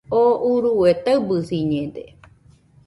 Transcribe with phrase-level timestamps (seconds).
[0.21, 2.03] ¿Oo urue taɨbɨsiñede?